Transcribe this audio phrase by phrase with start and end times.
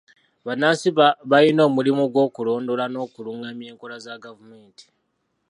[0.45, 0.89] Bannansi
[1.31, 4.85] bayina omulimu gw'okulondoola n'okulungamya enkola za gavumenti.